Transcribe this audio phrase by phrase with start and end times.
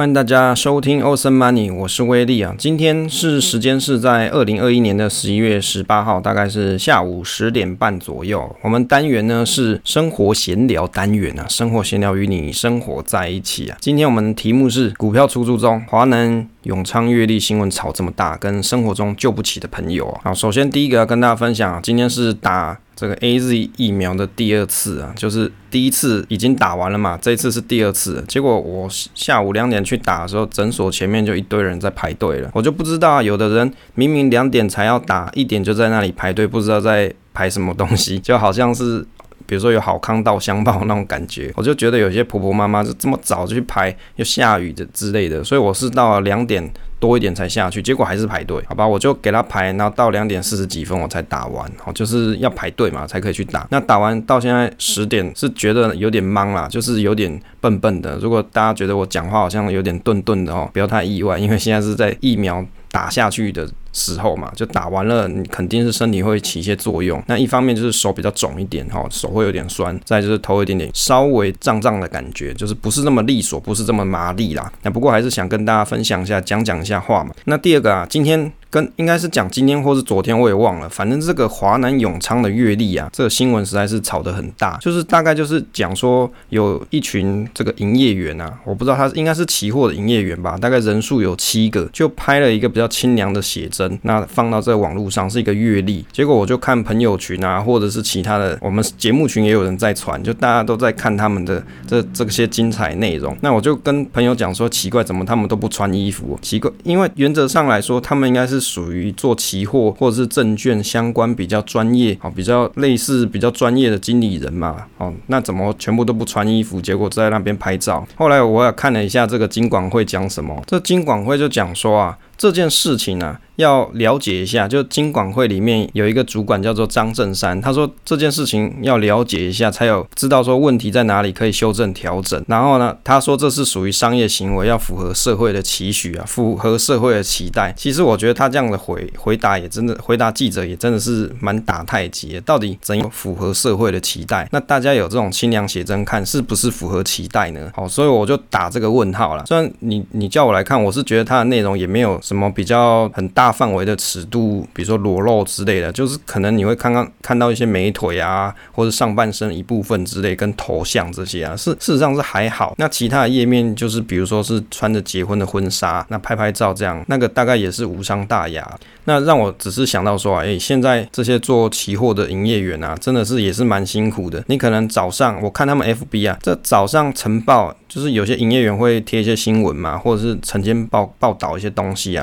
[0.00, 2.54] 欢迎大家收听欧森 money，我是威利啊。
[2.56, 8.56] 今天是时间是在二零二一年的十一月十八号，大概是下午十点半左右。
[8.62, 13.76] 我们单元呢是生活闲聊单元啊，生活闲聊与你生活在一起啊。
[13.78, 20.20] 今天我们的题目是股票出租中，华南永昌月历新闻炒这么大，跟生活中救不起的朋友啊。
[20.24, 22.78] 好，首先第一个要跟大家分享，今天是打。
[23.00, 28.22] 这个 AZ 疫苗的第二次啊，就是第一次已经打完了嘛，这次是第二次。
[28.28, 32.50] 结果我下午两点去打的时候，诊所前面就一堆人在排队了。
[32.52, 39.00] 我就不知道，有的人明明两点才要打，一点就在那里排队，不知道在排什么东西， 就好像是
[39.46, 41.50] 比如说有好康到相报那种感觉。
[41.56, 46.70] 我就觉得有些婆婆妈妈就这么早就去排，又下雨的之类的，所以我是到了两点。
[47.00, 53.66] 多一点才下去，结果还是排队，好吧，我就给他排，然后到两点四十几分我才打完，哦，就是要排队嘛，才可以去打。
[53.70, 58.18] 那打完到现在十点，是觉得有点懵啦，就是有点笨笨的。
[58.18, 67.22] 如果大家觉得我讲话好像有点顿顿的哦，不要太意外，因为现在是在疫苗打下去的时候嘛，就打完了，你肯定是身体会起一些作用。
[67.26, 74.72] 那一方面就是手比较肿一点哈，手会有点酸；再就是头有一点点稍微胀胀的感觉，就是不是那么利索，不是这么麻利啦。
[74.82, 77.34] 那不过还是想跟大家分享一下，讲讲一下话嘛。
[77.44, 78.52] 那第二个啊，今天。
[78.70, 80.88] 跟应该是讲今天或是昨天，我也忘了。
[80.88, 84.78] 反正这个华南永昌的月历啊，这个新闻实在是炒得很大。
[84.80, 96.06] 就是大概就是讲说有一群这个营业员啊，我不知道他应该是期货的营业员吧，大概人数有七个，就拍了一个比较清凉的写真，那放到这个网络上是一个月历。
[96.12, 103.36] 结果我就看朋友群啊，或者是其他的，我们节目群也有人在传，就大家都在看他们的这这些精彩内容。
[103.40, 106.38] 那我就跟朋友讲说，奇怪，怎么他们都不穿衣服？
[106.40, 108.59] 奇怪，因为原则上来说，他们应该是。
[108.60, 118.06] 属于做期货或者是证券相关比较专业，啊，比较类似比较专业的经理人嘛，哦，那怎么全部都不穿衣服，结果在那边拍照？
[118.16, 132.42] 后来我也看了一下这个金管会讲什么，这金管会就讲说啊，这件事情呢、要了解一下，就金管会里面有一个主管叫做张正山，他说这件事情要了解一下，才有知道说问题在哪里，可以修正调整。
[132.48, 137.74] 然后呢，他说这是属于商业行为，要符合社会的期许啊，符合社会的期待。
[137.76, 142.40] 其实我觉得他这样的回回答也真的，回答记者也真的是蛮打太极。
[142.46, 144.48] 到底怎样符合社会的期待？
[144.50, 147.70] 那大家有这种清凉写真看，是不是符合期待呢？
[147.74, 149.44] 好，所以我就打这个问号了。
[149.44, 153.50] 虽然你你叫我来看，我是觉得它的内容也没有什么比较很大。
[153.50, 162.72] 范围的尺度，比如说裸露之类的，就是可能你会看看看到一些美腿啊，或者上半身一部分之类，跟头像这些啊，是事实上是还好。
[162.78, 168.78] 那其他的页面就是，比如说是穿着结婚的婚纱，那拍拍照这样，那个大概也是无伤大雅。
[169.04, 174.42] 那让我只是想到说，哎，现在这些做期货的营业员啊，真的是也是蛮辛苦的。
[174.46, 182.19] 你可能早上我看他们 FB 啊，这早上晨报就是有些营业员会贴一些新闻嘛，或者是晨间报报道一些东西啊。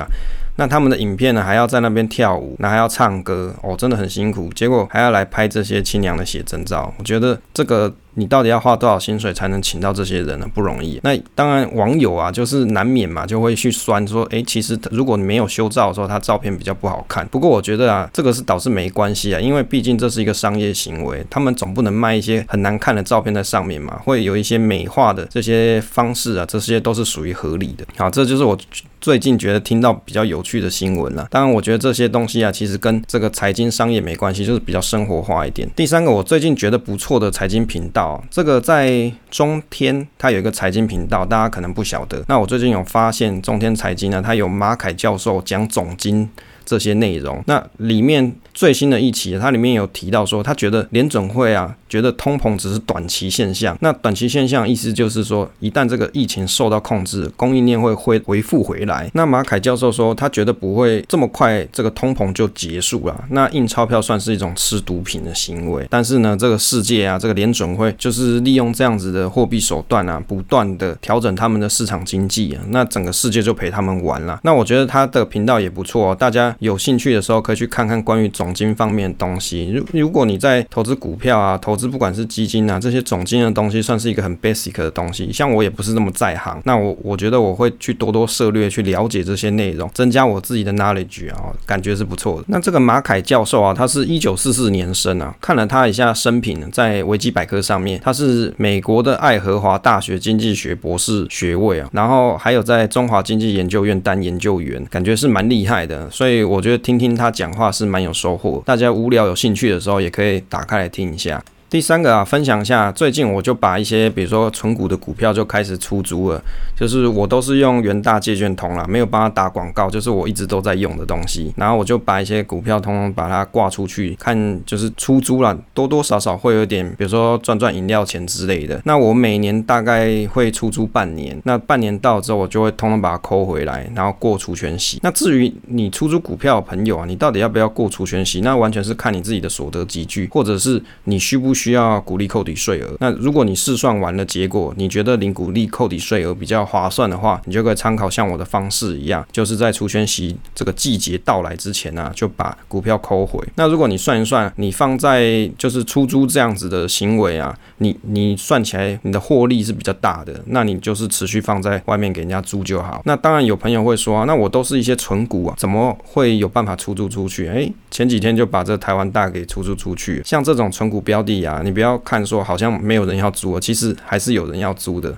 [0.56, 4.52] 那他们的影片呢，还要在那边跳舞，那还要唱歌，哦，真的很辛苦。
[4.52, 7.94] 结果还要来拍这些清凉的写真照，我觉得这个。
[8.18, 10.46] 你到底要花多少薪水才能请到这些人呢？
[10.52, 10.98] 不容易。
[11.04, 17.24] 那当然，网友啊，就是难免嘛，就会去酸说，诶，其实如果你没有修照的时候，他照片比较不好看。
[17.28, 27.86] 不过我觉得啊，这个是倒是没关系啊，因为毕竟这是一个商业行为，他们总不能卖一些很难看的照片在上面嘛，会有一些美化的这些方式啊，这些都是属于合理的。
[27.96, 28.58] 好，这就是我
[29.00, 31.28] 最近觉得听到比较有趣的新闻了。
[31.30, 35.70] 当然，我觉得这些东西啊，其实跟这个财经商业没关系，就是比较生活化一点。
[35.76, 38.07] 第三个，我最近觉得不错的财经频道。
[38.30, 42.22] 这个在中天，它有一个财经频道，大家可能不晓得。
[42.28, 46.28] 那我最近有发现，中天财经呢，它有马凯教授讲总经
[46.64, 47.42] 这些内容。
[47.46, 51.76] 那里面最新的一期，它里面有提到说，他觉得联准会啊。
[51.88, 59.10] 觉得通膨只是短期现象，那短期现象意思就是说，一旦这个疫情受到控制，供应链会恢恢复回来。
[59.14, 63.24] 那马凯教授说，他觉得不会这么快，这个通膨就结束了。
[63.30, 74.38] 那印钞票算是一种吃毒品的行为，但是呢，这个世界啊，这个联准会就是利用这样子的货币手段啊，不断的调整他们的市场经济啊，那整个世界就陪他们玩了。
[74.44, 79.70] 那我觉得他的频道也不错哦，大家有兴趣的时候可以去看看关于总经方面的东西。
[79.70, 85.32] 如如果你在投资股票啊，投资不管是基金啊，这些总经的东西，算是一个很 basic 的东西。
[85.32, 92.44] 像我也不是那么在行，那我我觉得我会去多多涉略，去了解这些内容，增加我自己的 knowledge 啊，感觉是不错的。
[92.48, 106.08] 那这个马凯教授啊，他是一九四四年生啊，看了他一下生平，在维基百科上面，他是美国的爱荷华大学经济学博士学位啊，然后还有在中华经济研究院当研究员，感觉是蛮厉害的。
[106.10, 108.62] 所以我觉得听听他讲话是蛮有收获。
[108.64, 111.44] 大家无聊有兴趣的时候，也可以打开来听一下。
[111.70, 116.42] 第三个啊，分享一下，最近我就把一些比如说存股的股票就开始出租了，
[116.74, 121.52] 就是我都是用元大借券通啦，没有帮他打广告，就是我一直都在用的东西。
[121.58, 128.80] 然后我就把一些股票通通把它挂出去，看就是出租了，多多少少会有点，比如说赚赚饮料钱之类的。
[128.86, 134.98] 那我每年大概会出租半年，那半年到之后，我就会通通把它抠回来，然后过除权息。
[135.02, 138.40] 那至于你出租股票朋友啊，你到底要不要过除权息？
[138.40, 142.96] 那完全是看你自己的所得级距，或者是你需不需要股利扣抵税额。
[143.00, 153.42] 那如果你试算完了结果，你觉得领股利扣抵税额比较划算的话，你就可以参考像我的方式一样，就是在除权息这个季节到来之前、啊，就把股票抠回。
[153.56, 163.02] 那如果你算一算，你放在就是出租这样子的行为啊，你你算起来你的获利是比较大的，那你就是持续放在外面给人家租就好。
[163.04, 167.48] 那当然有朋友会说啊，那我都是一些存股啊，怎么会有办法出租出去？
[167.48, 175.16] 诶，前几天就把这台湾大给出租出去，像这种存股标的啊，啊你不要看说好像没有人要租，其实还是有人要租的。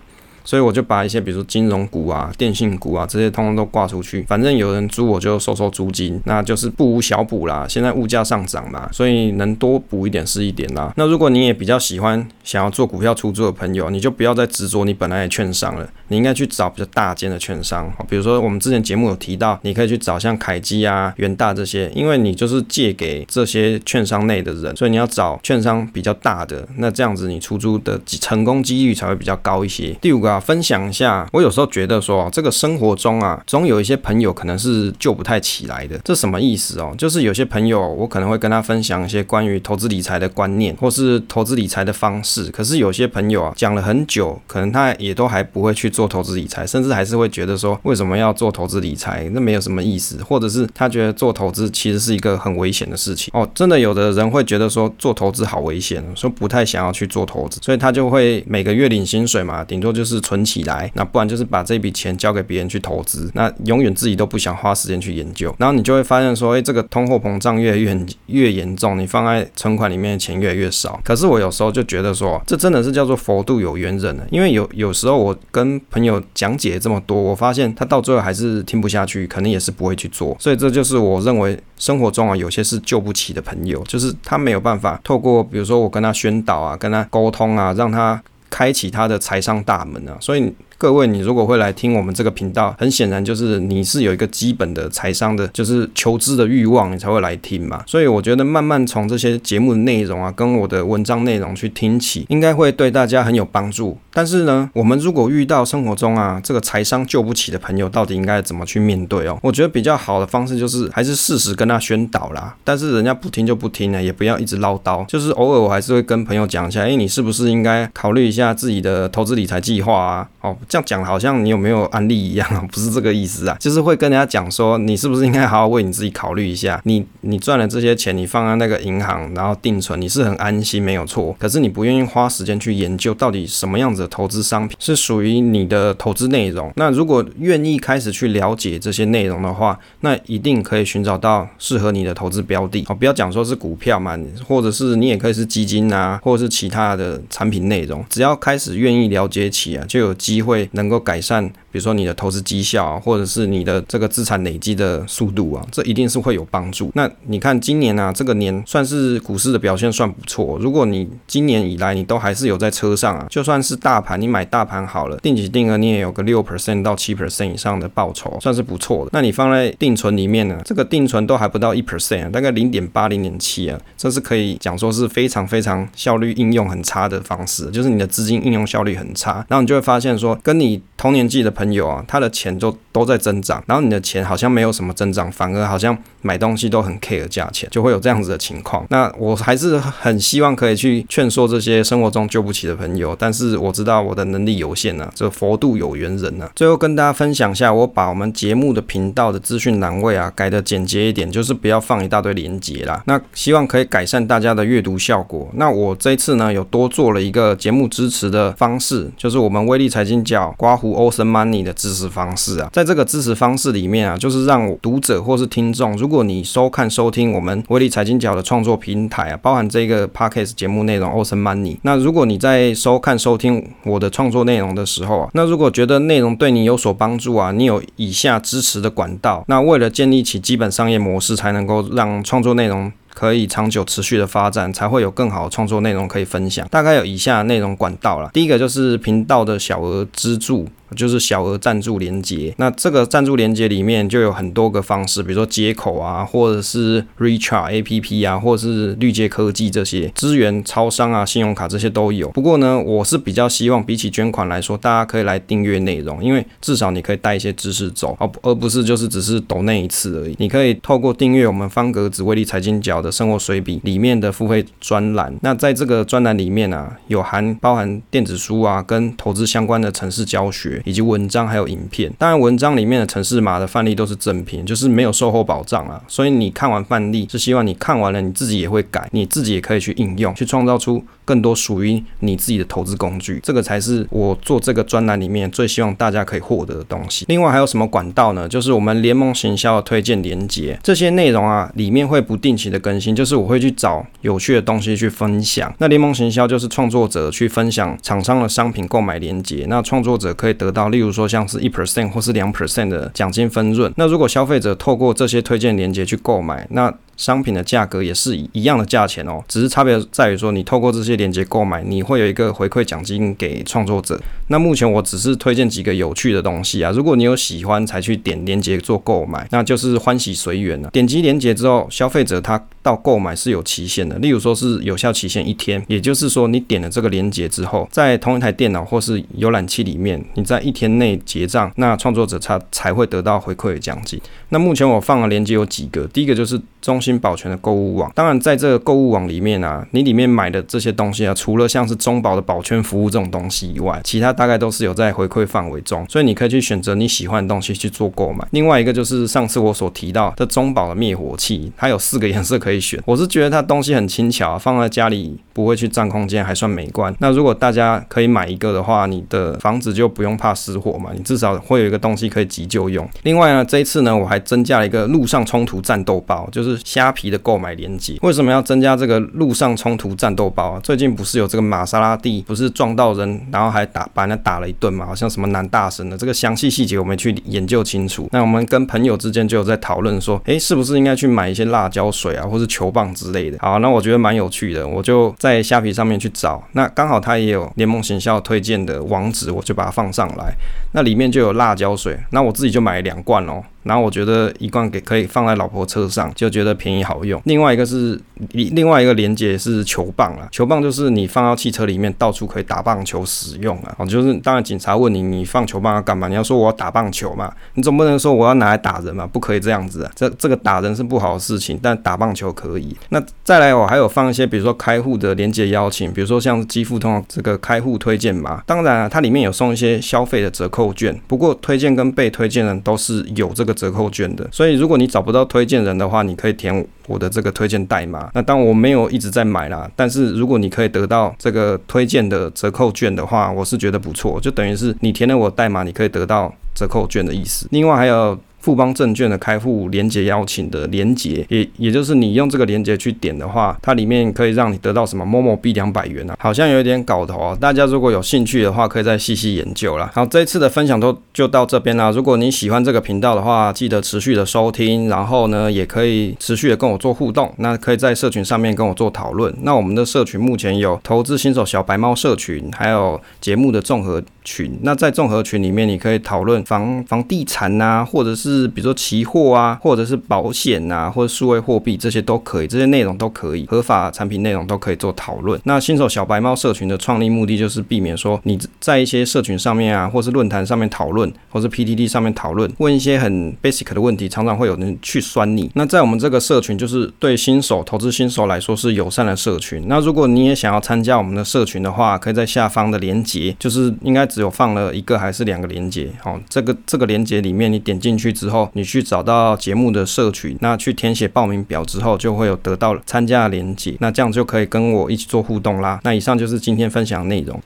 [0.50, 7.66] 所以我就把一些比如说金融股啊、电信股啊这些通通都挂出去，反正有人租我就收收租金，那就是不无小补啦。
[7.68, 10.92] 现在物价上涨嘛，所以能多补一点是一点啦。
[10.96, 29.96] 那如果你也比较喜欢想要做股票出租的朋友，你就不要再执着你本来的券商了，你应该去找比较大间的券商，比如说我们之前节目有提到，你可以去找像凯基啊、元大这些，因为你就是借给这些券商内的人，所以你要找券商比较大的，那这样子你出租的成功几率才会比较高一些。
[30.00, 30.30] 第五个。
[30.30, 35.98] 啊，分享一下，我有时候觉得说，这个生活中啊，总有一些朋友可能是救不太起来的。
[36.04, 36.94] 这什么意思哦？
[36.96, 42.50] 就是有些朋友，我可能会跟他分享一些关于投资理财的观念，或是投资理财的方式。
[42.50, 49.28] 可是有些朋友啊，讲了很久，可能他也都还不会去做投资理财，甚至还是会觉得说，为什么要做投资理财？
[49.32, 53.48] 那没有什么意思，或者是他觉得做投资其实是一个很危险的事情哦。
[53.54, 60.19] 真的有的人会觉得说，做投资好危险，说不太想要去做投资，所以他就会每个月领薪水嘛，顶多就是。
[60.20, 71.00] 存起来，那不然就是把这笔钱交给别人去投资，那永远自己都不想花时间去研究，然后你就会发现说，诶，这个通货膨胀越越越严重，你放在存款里面的钱越来越少。
[71.04, 80.36] 可是我有时候就觉得说，这真的是叫做佛度有缘人了，因为有有时候我跟朋友讲解这么多，我发现他到最后还是听不下去，可能也是不会去做。
[80.38, 88.20] 所以这就是我认为生活中啊，有些是救不起的朋友，就是他没有办法透过比如说我跟他宣导啊，跟他沟通啊，让他。
[88.50, 90.52] 开启他的财商大门啊，所以。
[90.80, 97.82] 各位，你如果会来听我们这个频道，很显然就是你是有一个基本的财商的，就是求知的欲望，你才会来听嘛。
[97.86, 103.98] 所以我觉得慢慢从这些节目的内容啊，跟我的文章内容去听起，应该会对大家很有帮助。
[104.10, 109.38] 但是呢，我们如果遇到生活中啊这个财商救不起的朋友，到底应该怎么去面对哦？
[109.42, 112.56] 我觉得比较好的方式就是还是适时跟他宣导啦。
[112.64, 115.04] 但是人家不听就不听呢，也不要一直唠叨。
[115.04, 120.28] 就是偶尔我还是会跟朋友讲一下，诶，你是不是应该考虑一下自己的投资理财计划啊？
[120.40, 120.56] 哦。
[120.70, 126.80] 这样讲好像你有没有案例一样啊， 不是这个意思啊，就是会跟人家讲说，你是不是应该好好为你自己考虑一下？
[126.84, 131.34] 你你赚了这些钱，你放在那个银行，然后定存，你是很安心，没有错。
[131.40, 136.72] 可是你不愿意花时间去研究，到底什么样子的投资商品是属于你的投资内容。
[136.76, 142.84] 那如果愿意开始去了解这些内容的话，那一定可以寻找到适合你的投资标的。
[142.86, 144.16] 哦，不要讲说是股票嘛，
[144.46, 148.04] 或者是你也可以是基金啊，或者是其他的产品内容。
[148.08, 150.59] 只要开始愿意了解起啊，就有机会。
[150.72, 156.90] 能够改善，比如说你的投资绩效啊，或者是你的这个资产累积的速度啊，这一定是会有帮助。
[156.94, 160.58] 那你看今年啊，这个年算是股市的表现算不错。
[160.60, 169.10] 如果你今年以来你都还是有在车上啊，就算是大盘，你买大盘好了，定期定额你也有个六 percent 到七 percent 以上的报酬，算是不错的。
[169.12, 179.44] 那你放在定存里面呢，这个定存都还不到一 percent，大概零点八、零点七啊，这是可以讲说是非常非常效率应用很差的方式，就是你的资金应用效率很差。
[179.48, 180.36] 然后你就会发现说。
[180.42, 188.86] 跟你同年纪的朋友啊，他的钱就都在增长，然后你的钱好像没有什么增长，反而好像买东西都很 care 价钱，就会有这样子的情况。
[188.88, 196.50] 那我还是很希望可以去劝说这些生活中救不起的朋友，但是我知道我的能力有限、啊，这佛度有缘人、啊。
[196.56, 203.02] 最后跟大家分享一下，我把我们节目的频道的资讯栏位啊改的简洁一点，就是不要放一大堆连接啦。
[203.04, 205.48] 那希望可以改善大家的阅读效果。
[205.54, 232.92] 那我这次呢，有多做了一个节目支持的方式，就是我们威力财经角刮胡 Awesome 你的支持方式啊，在这个支持方式里面啊，就是让读者或是听众，如果你收看收听我们威力财经角的创作平台啊，包含这个 Podcast 节目内容，Ocean Money 那如果你在收看收听我的创作内容的时候啊，那如果觉得内容对你有所帮助啊，你有以下支持的管道，那为了建立起基本商业模式，才能够让创作内容。
[233.12, 236.66] 可以长久持续的发展，才会有更好的创作内容可以分享。
[236.70, 240.66] 大概有以下内容管道啦，第一个就是频道的小额资助。
[240.96, 252.28] 就是小额赞助连接，那这个赞助连接里面就有很多个方式，比如说接口啊，或者是 Recharge APP 啊，或者是绿界科技这些资源超商啊、信用卡这些都有。
[252.30, 260.34] 不过呢，我是比较希望比起捐款来说，大家可以来订阅内容，因为至少你可以带一些知识走，而而不是就是只是抖那一次而已。
[260.38, 270.79] 你可以透过订阅我们方格子威力财经角的生活随笔里面的付费专栏，那在这个专栏里面啊，有含包含电子书啊，跟投资相关的程式教学。
[270.84, 276.00] 以及文章还有影片，当然文章里面的城市码的范例都是正品，就是没有售后保障啊。
[276.08, 283.38] 所以你看完范例是希望你看完了你自己也会改，你自己也可以去应用，去创造出更多属于你自己的投资工具。
[283.42, 287.26] 这个才是我做这个专栏里面最希望大家可以获得的东西。
[287.28, 288.48] 另外还有什么管道呢？
[288.48, 295.70] 就是我们联盟行销的推荐连接，这些内容啊里面会不定期的更新，就是我会去找有趣的东西去分享。
[295.78, 300.69] 那联盟行销就是创作者去分享厂商的商品购买连接，那创作者可以得。
[300.70, 314.18] 到，例如说像是一 percent 或是两 percent 的奖金分润，那如果消费者透过这些推荐链接去购买，那商品的价格也是一样的价钱哦，只是差别在于说，你透过这些链接购买，你会有一个回馈奖金给创作者。
[314.48, 320.88] 那目前我只是推荐几个有趣的东西啊，如果你有喜欢才去点链接做购买，那就是欢喜随缘了。
[320.90, 334.18] 点击链接之后，消费者他到购买是有期限的，例如说是有效期限一天，也就是说你点了这个链接之后，在同一台电脑或是浏览器里面，你在一天内结账，那创作者他才会得到回馈的奖金。
[334.48, 348.46] 那目前我放的链接有几个，第一个就是中心保全的购物网，当然在这个购物网里面啊，你里面买的这些东西啊，除了像是中保的保全服务这种东西以外，其他大概都是有在回馈范围中，所以你可以去选择你喜欢的东西去做购买。
[348.50, 357.14] 另外一个就是上次我所提到的中保的灭火器，它有四个颜色可以选，我是觉得它东西很轻巧，放在家里不会去占空间，还算美观。
[357.18, 363.08] 那如果大家可以买一个的话，你的房子就不用怕失火嘛，你至少会有一个东西可以急救用。
[363.22, 367.40] 另外呢，这一次呢，我还增加了一个陆上冲突战斗包，就是虾皮的。
[367.42, 370.80] 购买连接，为什么要增加这个路上冲突战斗包啊？
[370.80, 375.06] 最近不是有这个玛莎拉蒂不是撞到人，然后还打把人打了一顿嘛？
[375.06, 378.28] 好像什么男大神的，这个详细细节我没去研究清楚。
[378.30, 383.56] 那我们跟朋友之间就有在讨论说，诶，是不是应该去买一些辣椒水啊，或是球棒之类的？
[383.60, 390.52] 好，那我觉得蛮有趣的，我就在虾皮上面去找，那刚好它也有联盟行销推荐的网址，我就把它放上来。
[390.92, 393.62] 那里面就有辣椒水，那我自己就买了两罐哦。
[393.82, 397.40] 然后我觉得一罐给可以放在老婆车上，就觉得便宜好用。
[397.44, 398.20] 另外一个是
[398.50, 403.94] 另外一个连接是球棒啊，球棒就是你放到汽车里面，到处可以打棒球使用啊。
[403.98, 406.28] 哦，就是当然警察问你，你放球棒要干嘛？
[406.28, 410.12] 你要说我要打棒球嘛，你总不能说我要拿来打人嘛，不可以这样子啊。
[410.14, 412.94] 这这个打人是不好的事情，但打棒球可以。
[413.08, 418.62] 那再来我还有放一些，比如说开户的连接邀请，比如说像基富通这个开户推荐码。
[418.66, 423.69] 当然啊，它里面有送一些消费的折扣券，不过推荐跟被推荐人都是有这个。
[423.74, 428.30] 折扣券的，所以如果你找不到推荐人的话，你可以填我的这个推荐代码。
[428.34, 437.66] 那当我没有一直在买啦，但是如果你可以得到这个推荐的折扣券的话，我是觉得不错，就等于是你填了我代码，你可以得到折扣券的意思。
[437.70, 438.38] 另外还有。
[438.60, 447.56] 富邦证券的开户连接邀请的连接，也也就是你用这个连接去点的话，它里面可以让你得到什么某某币两百元啊，好像有一点搞头啊。
[447.60, 450.10] 大家如果有兴趣的话，可以再细细研究啦。
[450.14, 452.10] 好，这一次的分享都就到这边啦。
[452.10, 457.52] 如果你喜欢这个频道的话，记得持续的收听，然后呢，也可以持续的跟我做互动。
[457.58, 459.54] 那可以在社群上面跟我做讨论。
[459.62, 464.76] 那我们的社群目前有投资新手小白猫社群，还有节目的综合群。
[464.82, 475.60] 那在综合群里面，你可以讨论房房地产啊，或者是比如说期货啊，或者是保险啊，或者数位货币这些都可以，这些内容都可以，合法产品内容都可以做讨论。
[475.64, 485.70] 那新手小白猫社群的创立目的就是避免说你在一些社群上面啊，或是论坛上面讨论，或是 PTT 上面讨论，问一些很 basic 的问题，常常会有人去酸你。
[485.74, 489.84] 那在我们这个社群，就是对新手投资新手来说是友善的社群。
[489.86, 496.10] 那如果你也想要参加我们的社群的话，可以在下方的链接，就是应该只有放了一个还是两个连接？
[496.22, 498.68] 好，这个这个连接里面你点进去之后。
[498.74, 506.00] 你去找到节目的社群，那去填写报名表之后，就会有得到参加的连接，那这样就可以跟我一起做互动啦。
[506.04, 507.58] 那以上就是今天分享的内容。